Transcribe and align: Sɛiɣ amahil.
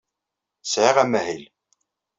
Sɛiɣ 0.71 0.97
amahil. 1.03 1.43